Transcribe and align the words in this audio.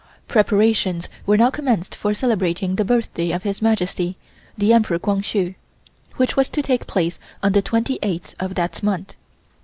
Preparations 0.27 1.07
were 1.27 1.37
now 1.37 1.51
commenced 1.51 1.93
for 1.93 2.15
celebrating 2.15 2.75
the 2.75 2.83
birthday 2.83 3.29
of 3.29 3.43
His 3.43 3.61
Majesty, 3.61 4.17
the 4.57 4.73
Emperor 4.73 4.97
Kwang 4.97 5.21
Hsu, 5.21 5.53
which 6.15 6.35
was 6.35 6.49
to 6.49 6.63
take 6.63 6.87
place 6.87 7.19
on 7.43 7.51
the 7.51 7.61
28th 7.61 8.33
of 8.39 8.55
that 8.55 8.81
month. 8.81 9.13